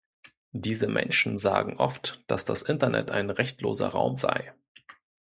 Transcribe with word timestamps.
Diese 0.55 0.87
Menschen 0.87 1.37
sagen 1.37 1.77
oft, 1.77 2.23
dass 2.25 2.43
das 2.43 2.63
Internet 2.63 3.11
ein 3.11 3.29
rechtloser 3.29 3.89
Raum 3.89 4.15
sei. 4.17 4.51